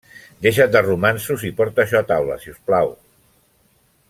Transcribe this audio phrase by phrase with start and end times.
[0.45, 2.91] Deixa't de romanços i porta això a taula, si us plau.